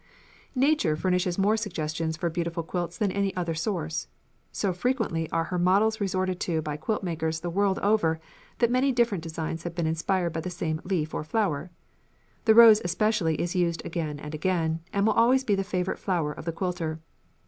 [0.55, 4.07] Nature furnishes more suggestions for beautiful quilt designs than any other source.
[4.51, 8.19] So frequently are her models resorted to by quilt makers the world over
[8.57, 11.69] that many different designs have been inspired by the same leaf or flower.
[12.45, 16.33] The rose especially is used again and again, and will always be the favourite flower
[16.33, 16.99] of the quilter.